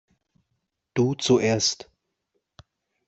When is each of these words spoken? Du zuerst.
Du 0.95 1.13
zuerst. 1.13 1.87